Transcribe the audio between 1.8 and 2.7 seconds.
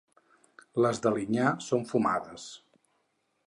fumades.